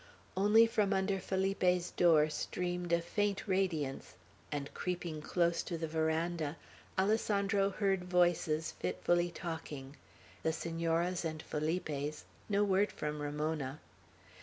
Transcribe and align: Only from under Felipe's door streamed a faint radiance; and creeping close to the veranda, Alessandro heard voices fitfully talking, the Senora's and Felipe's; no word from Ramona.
Only 0.35 0.65
from 0.65 0.93
under 0.93 1.19
Felipe's 1.19 1.91
door 1.91 2.27
streamed 2.31 2.91
a 2.91 3.01
faint 3.01 3.47
radiance; 3.47 4.15
and 4.51 4.73
creeping 4.73 5.21
close 5.21 5.61
to 5.61 5.77
the 5.77 5.87
veranda, 5.87 6.57
Alessandro 6.97 7.69
heard 7.69 8.05
voices 8.05 8.71
fitfully 8.79 9.29
talking, 9.29 9.95
the 10.41 10.53
Senora's 10.53 11.23
and 11.23 11.43
Felipe's; 11.43 12.25
no 12.49 12.63
word 12.63 12.91
from 12.91 13.21
Ramona. 13.21 13.79